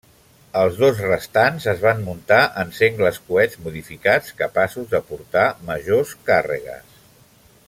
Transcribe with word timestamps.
Els 0.59 0.77
dos 0.83 1.01
restants 1.07 1.67
es 1.73 1.83
van 1.83 2.01
muntar 2.07 2.39
en 2.63 2.73
sengles 2.79 3.21
coets 3.29 3.61
modificats, 3.67 4.35
capaços 4.43 4.91
de 4.95 5.05
portar 5.13 5.49
majors 5.73 6.19
càrregues. 6.31 7.03